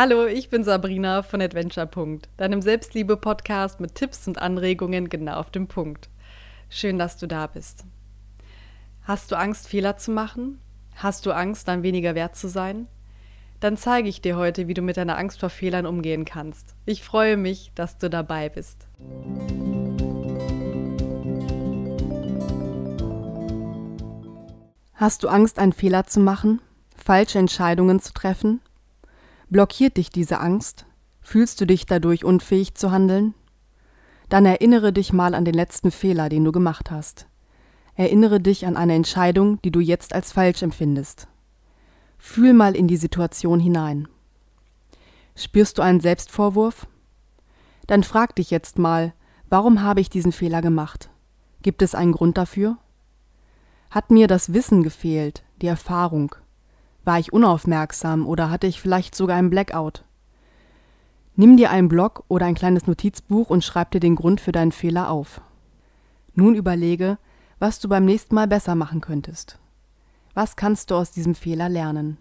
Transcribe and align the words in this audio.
Hallo, 0.00 0.26
ich 0.26 0.48
bin 0.48 0.62
Sabrina 0.62 1.24
von 1.24 1.42
Adventure. 1.42 1.90
deinem 2.36 2.62
Selbstliebe-Podcast 2.62 3.80
mit 3.80 3.96
Tipps 3.96 4.28
und 4.28 4.40
Anregungen 4.40 5.08
genau 5.08 5.32
auf 5.32 5.50
dem 5.50 5.66
Punkt. 5.66 6.08
Schön, 6.70 7.00
dass 7.00 7.16
du 7.16 7.26
da 7.26 7.48
bist. 7.48 7.82
Hast 9.02 9.32
du 9.32 9.36
Angst, 9.36 9.66
Fehler 9.66 9.96
zu 9.96 10.12
machen? 10.12 10.60
Hast 10.94 11.26
du 11.26 11.32
Angst, 11.32 11.66
dann 11.66 11.82
weniger 11.82 12.14
wert 12.14 12.36
zu 12.36 12.46
sein? 12.46 12.86
Dann 13.58 13.76
zeige 13.76 14.08
ich 14.08 14.20
dir 14.20 14.36
heute, 14.36 14.68
wie 14.68 14.74
du 14.74 14.82
mit 14.82 14.96
deiner 14.96 15.18
Angst 15.18 15.40
vor 15.40 15.50
Fehlern 15.50 15.84
umgehen 15.84 16.24
kannst. 16.24 16.76
Ich 16.86 17.02
freue 17.02 17.36
mich, 17.36 17.72
dass 17.74 17.98
du 17.98 18.08
dabei 18.08 18.50
bist. 18.50 18.86
Hast 24.94 25.24
du 25.24 25.28
Angst, 25.28 25.58
einen 25.58 25.72
Fehler 25.72 26.06
zu 26.06 26.20
machen? 26.20 26.60
Falsche 26.94 27.40
Entscheidungen 27.40 27.98
zu 27.98 28.12
treffen? 28.12 28.60
Blockiert 29.50 29.96
dich 29.96 30.10
diese 30.10 30.40
Angst? 30.40 30.84
Fühlst 31.22 31.60
du 31.60 31.66
dich 31.66 31.86
dadurch 31.86 32.24
unfähig 32.24 32.74
zu 32.74 32.90
handeln? 32.90 33.34
Dann 34.28 34.44
erinnere 34.44 34.92
dich 34.92 35.14
mal 35.14 35.34
an 35.34 35.46
den 35.46 35.54
letzten 35.54 35.90
Fehler, 35.90 36.28
den 36.28 36.44
du 36.44 36.52
gemacht 36.52 36.90
hast. 36.90 37.26
Erinnere 37.94 38.40
dich 38.40 38.66
an 38.66 38.76
eine 38.76 38.94
Entscheidung, 38.94 39.60
die 39.62 39.70
du 39.70 39.80
jetzt 39.80 40.14
als 40.14 40.32
falsch 40.32 40.62
empfindest. 40.62 41.28
Fühl 42.18 42.52
mal 42.52 42.76
in 42.76 42.88
die 42.88 42.98
Situation 42.98 43.58
hinein. 43.58 44.06
Spürst 45.34 45.78
du 45.78 45.82
einen 45.82 46.00
Selbstvorwurf? 46.00 46.86
Dann 47.86 48.02
frag 48.02 48.36
dich 48.36 48.50
jetzt 48.50 48.78
mal, 48.78 49.14
warum 49.48 49.82
habe 49.82 50.02
ich 50.02 50.10
diesen 50.10 50.32
Fehler 50.32 50.60
gemacht? 50.60 51.08
Gibt 51.62 51.80
es 51.80 51.94
einen 51.94 52.12
Grund 52.12 52.36
dafür? 52.36 52.76
Hat 53.90 54.10
mir 54.10 54.26
das 54.26 54.52
Wissen 54.52 54.82
gefehlt, 54.82 55.42
die 55.62 55.68
Erfahrung, 55.68 56.34
war 57.04 57.18
ich 57.18 57.32
unaufmerksam 57.32 58.26
oder 58.26 58.50
hatte 58.50 58.66
ich 58.66 58.80
vielleicht 58.80 59.14
sogar 59.14 59.36
einen 59.36 59.50
Blackout? 59.50 60.04
Nimm 61.36 61.56
dir 61.56 61.70
einen 61.70 61.88
Block 61.88 62.24
oder 62.28 62.46
ein 62.46 62.54
kleines 62.54 62.86
Notizbuch 62.86 63.48
und 63.50 63.64
schreib 63.64 63.92
dir 63.92 64.00
den 64.00 64.16
Grund 64.16 64.40
für 64.40 64.52
deinen 64.52 64.72
Fehler 64.72 65.10
auf. 65.10 65.40
Nun 66.34 66.54
überlege, 66.54 67.18
was 67.58 67.80
du 67.80 67.88
beim 67.88 68.04
nächsten 68.04 68.34
Mal 68.34 68.48
besser 68.48 68.74
machen 68.74 69.00
könntest. 69.00 69.58
Was 70.34 70.56
kannst 70.56 70.90
du 70.90 70.96
aus 70.96 71.10
diesem 71.10 71.34
Fehler 71.34 71.68
lernen? 71.68 72.18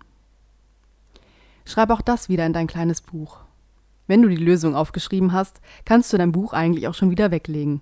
Schreib 1.66 1.89
auch 1.89 2.02
das 2.02 2.30
wieder 2.30 2.45
in 2.45 2.53
dein 2.53 2.67
kleines 2.67 3.02
Buch. 3.02 3.39
Wenn 4.08 4.22
du 4.22 4.30
die 4.30 4.38
Lösung 4.38 4.75
aufgeschrieben 4.75 5.34
hast, 5.34 5.62
kannst 5.84 6.14
du 6.14 6.17
dein 6.17 6.31
Buch 6.31 6.53
eigentlich 6.53 6.88
auch 6.88 6.94
schon 6.94 7.12
wieder 7.12 7.30
weglegen. 7.30 7.81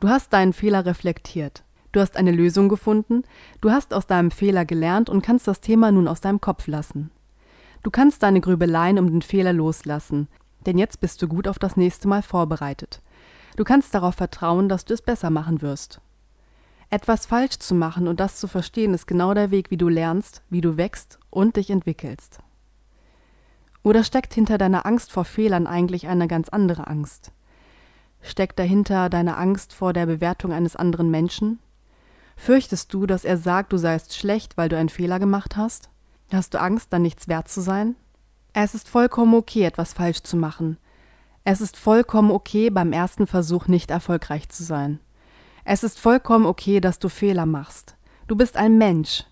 Du 0.00 0.08
hast 0.08 0.32
deinen 0.32 0.52
Fehler 0.52 0.84
reflektiert. 0.84 1.64
Du 1.92 2.00
hast 2.00 2.16
eine 2.16 2.32
Lösung 2.32 2.68
gefunden, 2.68 3.22
du 3.60 3.70
hast 3.70 3.94
aus 3.94 4.06
deinem 4.06 4.30
Fehler 4.30 4.64
gelernt 4.64 5.08
und 5.08 5.22
kannst 5.22 5.46
das 5.48 5.60
Thema 5.60 5.92
nun 5.92 6.08
aus 6.08 6.20
deinem 6.20 6.40
Kopf 6.40 6.66
lassen. 6.66 7.10
Du 7.82 7.90
kannst 7.90 8.22
deine 8.22 8.40
Grübeleien 8.40 8.98
um 8.98 9.10
den 9.10 9.22
Fehler 9.22 9.52
loslassen, 9.52 10.28
denn 10.66 10.78
jetzt 10.78 11.00
bist 11.00 11.22
du 11.22 11.28
gut 11.28 11.48
auf 11.48 11.58
das 11.58 11.76
nächste 11.76 12.08
Mal 12.08 12.22
vorbereitet. 12.22 13.00
Du 13.56 13.64
kannst 13.64 13.94
darauf 13.94 14.16
vertrauen, 14.16 14.68
dass 14.68 14.84
du 14.84 14.94
es 14.94 15.02
besser 15.02 15.30
machen 15.30 15.62
wirst. 15.62 16.00
Etwas 16.90 17.26
falsch 17.26 17.58
zu 17.58 17.74
machen 17.74 18.06
und 18.06 18.20
das 18.20 18.36
zu 18.36 18.46
verstehen, 18.46 18.94
ist 18.94 19.06
genau 19.06 19.34
der 19.34 19.50
Weg, 19.50 19.70
wie 19.70 19.76
du 19.76 19.88
lernst, 19.88 20.42
wie 20.50 20.60
du 20.60 20.76
wächst 20.76 21.18
und 21.30 21.56
dich 21.56 21.70
entwickelst. 21.70 22.40
Oder 23.82 24.04
steckt 24.04 24.34
hinter 24.34 24.58
deiner 24.58 24.84
Angst 24.84 25.12
vor 25.12 25.24
Fehlern 25.24 25.66
eigentlich 25.66 26.06
eine 26.08 26.28
ganz 26.28 26.48
andere 26.48 26.86
Angst? 26.88 27.32
Steckt 28.20 28.58
dahinter 28.58 29.08
deine 29.08 29.36
Angst 29.36 29.72
vor 29.72 29.92
der 29.92 30.06
Bewertung 30.06 30.52
eines 30.52 30.76
anderen 30.76 31.10
Menschen? 31.10 31.60
Fürchtest 32.36 32.92
du, 32.94 33.06
dass 33.06 33.24
er 33.24 33.38
sagt, 33.38 33.72
du 33.72 33.76
seist 33.76 34.14
schlecht, 34.14 34.56
weil 34.56 34.68
du 34.68 34.76
einen 34.76 34.88
Fehler 34.90 35.18
gemacht 35.18 35.56
hast? 35.56 35.90
Hast 36.32 36.54
du 36.54 36.60
Angst, 36.60 36.92
dann 36.92 37.02
nichts 37.02 37.28
wert 37.28 37.48
zu 37.48 37.60
sein? 37.60 37.96
Es 38.52 38.74
ist 38.74 38.88
vollkommen 38.88 39.34
okay, 39.34 39.64
etwas 39.64 39.92
falsch 39.92 40.22
zu 40.22 40.36
machen. 40.36 40.78
Es 41.44 41.60
ist 41.60 41.76
vollkommen 41.76 42.30
okay, 42.30 42.70
beim 42.70 42.92
ersten 42.92 43.26
Versuch 43.26 43.66
nicht 43.68 43.90
erfolgreich 43.90 44.48
zu 44.48 44.64
sein. 44.64 45.00
Es 45.64 45.82
ist 45.82 45.98
vollkommen 45.98 46.46
okay, 46.46 46.80
dass 46.80 46.98
du 46.98 47.08
Fehler 47.08 47.46
machst. 47.46 47.96
Du 48.26 48.36
bist 48.36 48.56
ein 48.56 48.78
Mensch. 48.78 49.24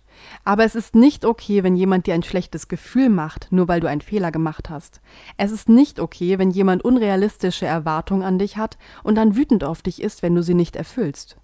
Aber 0.45 0.65
es 0.65 0.75
ist 0.75 0.95
nicht 0.95 1.25
okay, 1.25 1.63
wenn 1.63 1.77
jemand 1.77 2.07
dir 2.07 2.15
ein 2.15 2.23
schlechtes 2.23 2.69
Gefühl 2.69 3.09
macht, 3.09 3.49
nur 3.51 3.69
weil 3.69 3.81
du 3.81 3.89
einen 3.89 4.01
Fehler 4.01 4.31
gemacht 4.31 4.71
hast. 4.71 5.01
Es 5.37 5.51
ist 5.51 5.69
nicht 5.69 6.01
okay, 6.01 6.39
wenn 6.39 6.51
jemand 6.51 6.85
unrealistische 6.85 7.67
Erwartungen 7.67 8.23
an 8.23 8.39
dich 8.39 8.57
hat 8.57 8.79
und 9.03 9.17
dann 9.17 9.37
wütend 9.37 9.65
auf 9.65 9.83
dich 9.83 10.03
ist, 10.03 10.23
wenn 10.23 10.35
du 10.35 10.43
sie 10.43 10.55
nicht 10.55 10.77
erfüllst. 10.77 11.37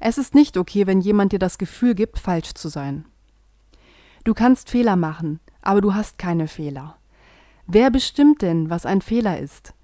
Es 0.00 0.16
ist 0.16 0.34
nicht 0.34 0.56
okay, 0.56 0.86
wenn 0.86 1.02
jemand 1.02 1.32
dir 1.32 1.38
das 1.38 1.58
Gefühl 1.58 1.94
gibt, 1.94 2.18
falsch 2.18 2.54
zu 2.54 2.68
sein. 2.68 3.04
Du 4.24 4.32
kannst 4.32 4.70
Fehler 4.70 4.96
machen, 4.96 5.40
aber 5.60 5.82
du 5.82 5.94
hast 5.94 6.18
keine 6.18 6.48
Fehler. 6.48 6.96
Wer 7.66 7.90
bestimmt 7.90 8.42
denn, 8.42 8.70
was 8.70 8.86
ein 8.86 9.02
Fehler 9.02 9.38
ist? 9.38 9.74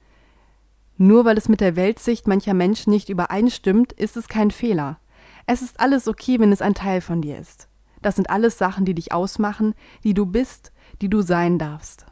Nur 0.96 1.26
weil 1.26 1.36
es 1.36 1.48
mit 1.50 1.60
der 1.60 1.76
Weltsicht 1.76 2.26
mancher 2.26 2.54
Menschen 2.54 2.90
nicht 2.90 3.10
übereinstimmt, 3.10 3.92
ist 3.92 4.16
es 4.16 4.28
kein 4.28 4.50
Fehler. 4.50 4.98
Es 5.46 5.60
ist 5.60 5.78
alles 5.78 6.08
okay, 6.08 6.40
wenn 6.40 6.50
es 6.50 6.62
ein 6.62 6.74
Teil 6.74 7.02
von 7.02 7.20
dir 7.20 7.38
ist. 7.38 7.68
Das 8.00 8.16
sind 8.16 8.30
alles 8.30 8.56
Sachen, 8.56 8.86
die 8.86 8.94
dich 8.94 9.12
ausmachen, 9.12 9.74
die 10.02 10.14
du 10.14 10.24
bist, 10.24 10.72
die 11.02 11.10
du 11.10 11.20
sein 11.20 11.58
darfst. 11.58 12.06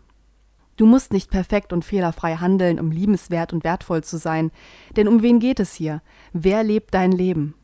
Du 0.77 0.87
musst 0.87 1.13
nicht 1.13 1.31
perfekt 1.31 1.73
und 1.73 1.85
fehlerfrei 1.85 2.37
handeln, 2.37 2.79
um 2.79 2.91
liebenswert 2.91 3.53
und 3.53 3.65
wertvoll 3.65 4.05
zu 4.05 4.19
sein. 4.19 4.51
Denn 4.97 5.09
um 5.09 5.23
wen 5.23 5.39
geht 5.39 5.61
es 5.61 5.73
hier? 5.73 6.03
Wer 6.33 6.65
lebt 6.65 6.93
dein 6.93 7.13
Leben? 7.13 7.55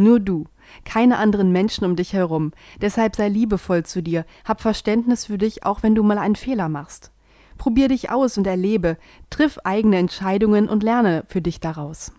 Nur 0.00 0.18
du, 0.18 0.46
keine 0.84 1.18
anderen 1.18 1.52
Menschen 1.52 1.84
um 1.84 1.94
dich 1.94 2.14
herum. 2.14 2.52
Deshalb 2.80 3.16
sei 3.16 3.28
liebevoll 3.28 3.84
zu 3.84 4.02
dir, 4.02 4.24
hab 4.46 4.62
Verständnis 4.62 5.26
für 5.26 5.36
dich, 5.36 5.66
auch 5.66 5.82
wenn 5.82 5.94
du 5.94 6.02
mal 6.02 6.16
einen 6.16 6.36
Fehler 6.36 6.70
machst. 6.70 7.12
Probier 7.58 7.88
dich 7.88 8.10
aus 8.10 8.38
und 8.38 8.46
erlebe, 8.46 8.96
triff 9.28 9.58
eigene 9.62 9.98
Entscheidungen 9.98 10.70
und 10.70 10.82
lerne 10.82 11.24
für 11.28 11.42
dich 11.42 11.60
daraus. 11.60 12.12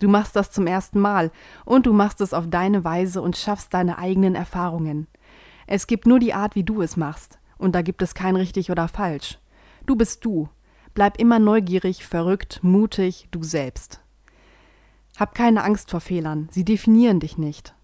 Du 0.00 0.08
machst 0.08 0.34
das 0.34 0.50
zum 0.50 0.66
ersten 0.66 0.98
Mal 0.98 1.30
und 1.64 1.86
du 1.86 1.92
machst 1.92 2.20
es 2.20 2.34
auf 2.34 2.50
deine 2.50 2.82
Weise 2.82 3.22
und 3.22 3.36
schaffst 3.36 3.72
deine 3.74 3.98
eigenen 3.98 4.34
Erfahrungen. 4.34 5.06
Es 5.68 5.86
gibt 5.86 6.08
nur 6.08 6.18
die 6.18 6.34
Art, 6.34 6.56
wie 6.56 6.64
du 6.64 6.82
es 6.82 6.96
machst, 6.96 7.38
und 7.58 7.76
da 7.76 7.82
gibt 7.82 8.02
es 8.02 8.14
kein 8.14 8.34
richtig 8.34 8.72
oder 8.72 8.88
falsch. 8.88 9.38
Du 9.86 9.94
bist 9.94 10.24
du. 10.24 10.48
Bleib 10.94 11.20
immer 11.20 11.38
neugierig, 11.38 12.04
verrückt, 12.04 12.58
mutig, 12.62 13.28
du 13.30 13.44
selbst. 13.44 14.03
Hab 15.16 15.34
keine 15.34 15.62
Angst 15.62 15.90
vor 15.90 16.00
Fehlern, 16.00 16.48
sie 16.50 16.64
definieren 16.64 17.20
dich 17.20 17.38
nicht. 17.38 17.74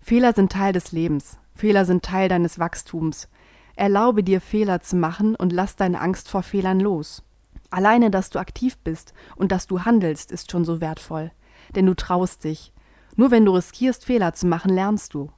Fehler 0.00 0.32
sind 0.32 0.50
Teil 0.50 0.72
des 0.72 0.90
Lebens, 0.90 1.38
Fehler 1.54 1.84
sind 1.84 2.04
Teil 2.04 2.28
deines 2.28 2.58
Wachstums. 2.58 3.28
Erlaube 3.76 4.24
dir 4.24 4.40
Fehler 4.40 4.80
zu 4.80 4.96
machen 4.96 5.36
und 5.36 5.52
lass 5.52 5.76
deine 5.76 6.00
Angst 6.00 6.28
vor 6.28 6.42
Fehlern 6.42 6.80
los. 6.80 7.22
Alleine, 7.70 8.10
dass 8.10 8.30
du 8.30 8.40
aktiv 8.40 8.76
bist 8.78 9.12
und 9.36 9.52
dass 9.52 9.68
du 9.68 9.84
handelst, 9.84 10.32
ist 10.32 10.50
schon 10.50 10.64
so 10.64 10.80
wertvoll, 10.80 11.30
denn 11.76 11.86
du 11.86 11.94
traust 11.94 12.42
dich. 12.42 12.72
Nur 13.14 13.30
wenn 13.30 13.44
du 13.44 13.54
riskierst, 13.54 14.04
Fehler 14.04 14.32
zu 14.34 14.46
machen, 14.46 14.72
lernst 14.72 15.14
du. 15.14 15.30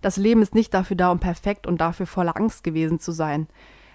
Das 0.00 0.16
Leben 0.16 0.42
ist 0.42 0.54
nicht 0.54 0.72
dafür 0.72 0.96
da, 0.96 1.10
um 1.10 1.20
perfekt 1.20 1.66
und 1.66 1.80
dafür 1.80 2.06
voller 2.06 2.36
Angst 2.36 2.64
gewesen 2.64 2.98
zu 2.98 3.12
sein. 3.12 3.46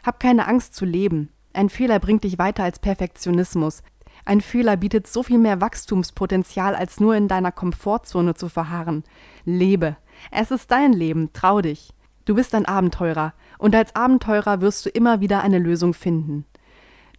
Hab 0.03 0.19
keine 0.19 0.47
Angst 0.47 0.75
zu 0.75 0.85
leben. 0.85 1.29
Ein 1.53 1.69
Fehler 1.69 1.99
bringt 1.99 2.23
dich 2.23 2.37
weiter 2.37 2.63
als 2.63 2.79
Perfektionismus. 2.79 3.81
Ein 4.27 4.41
Fehler 4.41 4.75
bietet 4.75 5.07
so 5.07 5.23
viel 5.23 5.37
mehr 5.37 5.61
Wachstumspotenzial, 5.61 6.75
als 6.75 6.99
nur 6.99 7.15
in 7.15 7.29
deiner 7.29 7.53
Komfortzone 7.53 8.33
zu 8.33 8.49
verharren. 8.49 9.05
Lebe. 9.45 9.95
Es 10.31 10.51
ist 10.51 10.69
dein 10.69 10.91
Leben. 10.91 11.31
Trau 11.31 11.61
dich. 11.61 11.93
Du 12.25 12.35
bist 12.35 12.53
ein 12.53 12.65
Abenteurer. 12.65 13.33
Und 13.57 13.73
als 13.73 13.95
Abenteurer 13.95 14.59
wirst 14.59 14.85
du 14.85 14.89
immer 14.89 15.21
wieder 15.21 15.43
eine 15.43 15.59
Lösung 15.59 15.93
finden. 15.93 16.43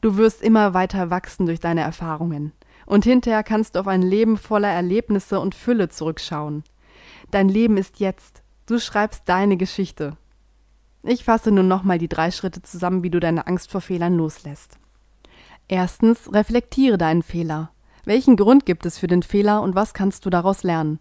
Du 0.02 0.18
wirst 0.18 0.42
immer 0.42 0.74
weiter 0.74 1.08
wachsen 1.08 1.46
durch 1.46 1.60
deine 1.60 1.80
Erfahrungen. 1.80 2.52
Und 2.84 3.04
hinterher 3.04 3.42
kannst 3.42 3.76
du 3.76 3.80
auf 3.80 3.86
ein 3.88 4.02
Leben 4.02 4.36
voller 4.36 4.68
Erlebnisse 4.68 5.40
und 5.40 5.54
Fülle 5.54 5.88
zurückschauen. 5.88 6.62
Dein 7.30 7.48
Leben 7.48 7.78
ist 7.78 8.00
jetzt. 8.00 8.42
Du 8.66 8.78
schreibst 8.78 9.22
deine 9.30 9.56
Geschichte. 9.56 10.18
Ich 11.02 11.24
fasse 11.24 11.52
nun 11.52 11.68
nochmal 11.68 11.96
die 11.96 12.08
drei 12.08 12.30
Schritte 12.30 12.60
zusammen, 12.60 13.02
wie 13.02 13.10
du 13.10 13.18
deine 13.18 13.46
Angst 13.46 13.70
vor 13.70 13.80
Fehlern 13.80 14.14
loslässt. 14.14 14.78
Erstens, 15.68 16.32
reflektiere 16.32 16.96
deinen 16.96 17.22
Fehler. 17.22 17.70
Welchen 18.04 18.36
Grund 18.36 18.64
gibt 18.64 18.86
es 18.86 18.98
für 18.98 19.06
den 19.06 19.22
Fehler 19.22 19.60
und 19.60 19.74
was 19.74 19.92
kannst 19.92 20.24
du 20.24 20.30
daraus 20.30 20.62
lernen? 20.62 20.98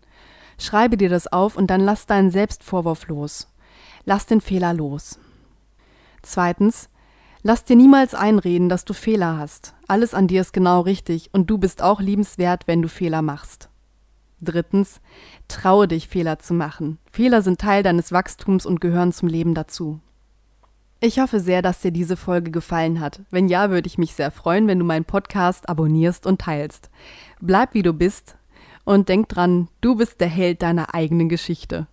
Schreibe 0.60 0.98
dir 0.98 1.10
das 1.10 1.32
auf 1.32 1.56
und 1.56 1.68
dann 1.68 1.82
lass 1.82 2.06
deinen 2.06 2.32
Selbstvorwurf 2.32 3.08
los. 3.08 3.48
Lass 4.04 4.26
den 4.26 4.42
Fehler 4.42 4.74
los. 4.74 5.20
Zweitens, 6.22 6.90
lass 7.44 7.64
dir 7.64 7.78
niemals 7.78 8.14
einreden, 8.14 8.68
dass 8.68 8.84
du 8.84 8.94
Fehler 8.94 9.38
hast. 9.38 9.74
Alles 9.88 10.14
an 10.14 10.28
dir 10.28 10.42
ist 10.42 10.52
genau 10.52 10.82
richtig 10.82 11.30
und 11.32 11.50
du 11.50 11.58
bist 11.58 11.82
auch 11.82 12.02
liebenswert, 12.02 12.68
wenn 12.68 12.82
du 12.82 12.90
Fehler 12.90 13.22
machst. 13.22 13.70
Drittens, 14.42 15.00
traue 15.48 15.88
dich, 15.88 16.10
Fehler 16.10 16.40
zu 16.40 16.54
machen. 16.54 17.00
Fehler 17.12 17.42
sind 17.42 17.62
Teil 17.62 17.84
deines 17.84 18.12
Wachstums 18.12 18.66
und 18.66 18.82
gehören 18.82 19.14
zum 19.14 19.30
Leben 19.30 19.54
dazu. 19.54 20.02
Ich 21.00 21.20
hoffe 21.20 21.40
sehr, 21.40 21.62
dass 21.62 21.82
dir 21.82 21.92
diese 21.92 22.18
Folge 22.18 22.50
gefallen 22.50 23.00
hat. 23.00 23.22
Wenn 23.30 23.48
ja, 23.48 23.70
würde 23.70 23.86
ich 23.86 24.00
mich 24.00 24.16
sehr 24.16 24.32
freuen, 24.32 24.68
wenn 24.68 24.80
du 24.80 24.86
meinen 24.86 25.06
Podcast 25.06 25.70
abonnierst 25.70 26.26
und 26.26 26.42
teilst. 26.42 26.90
Bleib 27.40 27.76
wie 27.76 27.84
du 27.84 27.94
bist 27.94 28.36
und 28.84 29.08
denk 29.08 29.30
dran, 29.30 29.68
du 29.80 29.96
bist 29.96 30.22
der 30.22 30.28
Held 30.28 30.64
deiner 30.64 30.96
eigenen 30.96 31.30
Geschichte. 31.30 31.86